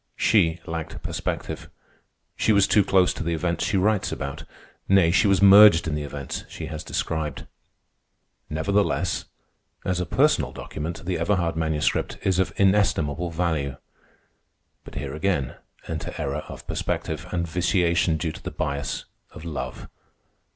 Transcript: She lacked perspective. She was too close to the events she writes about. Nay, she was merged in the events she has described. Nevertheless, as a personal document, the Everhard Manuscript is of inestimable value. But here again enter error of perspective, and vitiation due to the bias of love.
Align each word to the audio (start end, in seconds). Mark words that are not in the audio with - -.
She 0.17 0.59
lacked 0.65 1.03
perspective. 1.03 1.69
She 2.35 2.51
was 2.51 2.65
too 2.65 2.83
close 2.83 3.13
to 3.13 3.23
the 3.23 3.35
events 3.35 3.63
she 3.63 3.77
writes 3.77 4.11
about. 4.11 4.45
Nay, 4.89 5.11
she 5.11 5.27
was 5.27 5.43
merged 5.43 5.87
in 5.87 5.93
the 5.93 6.01
events 6.01 6.43
she 6.49 6.65
has 6.65 6.83
described. 6.83 7.45
Nevertheless, 8.49 9.25
as 9.85 9.99
a 9.99 10.07
personal 10.07 10.53
document, 10.53 11.05
the 11.05 11.19
Everhard 11.19 11.55
Manuscript 11.55 12.17
is 12.23 12.39
of 12.39 12.51
inestimable 12.55 13.29
value. 13.29 13.77
But 14.83 14.95
here 14.95 15.13
again 15.13 15.57
enter 15.87 16.15
error 16.17 16.45
of 16.49 16.65
perspective, 16.65 17.27
and 17.29 17.47
vitiation 17.47 18.17
due 18.17 18.31
to 18.31 18.41
the 18.41 18.49
bias 18.49 19.05
of 19.29 19.45
love. 19.45 19.87